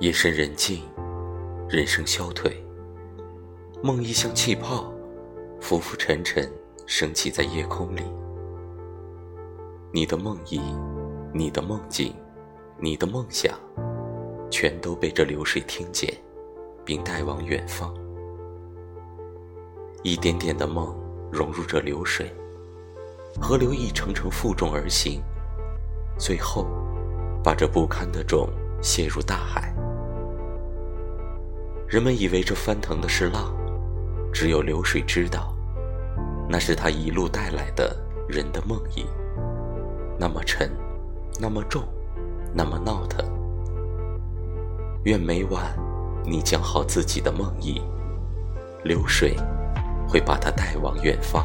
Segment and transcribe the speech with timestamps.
[0.00, 0.82] 夜深人静，
[1.68, 2.56] 人声消退，
[3.82, 4.92] 梦意像气泡，
[5.60, 6.48] 浮浮沉沉，
[6.86, 8.02] 升起在夜空里。
[9.92, 10.60] 你的梦意，
[11.32, 12.14] 你的梦境，
[12.78, 13.58] 你的梦想，
[14.50, 16.12] 全都被这流水听见，
[16.84, 17.92] 并带往远方。
[20.04, 20.96] 一点点的梦
[21.32, 22.32] 融入这流水，
[23.40, 25.20] 河流一程程负重而行，
[26.16, 26.66] 最后
[27.42, 28.48] 把这不堪的重
[28.82, 29.74] 泄入大海。
[31.86, 33.54] 人们以为这翻腾的是浪，
[34.32, 35.54] 只有流水知道，
[36.48, 37.96] 那是他一路带来的
[38.28, 39.06] 人的梦呓，
[40.18, 40.70] 那么沉，
[41.40, 41.82] 那么重，
[42.52, 43.24] 那么闹腾。
[45.04, 45.74] 愿每晚
[46.24, 47.80] 你讲好自己的梦呓，
[48.84, 49.34] 流水
[50.06, 51.42] 会把它带往远方。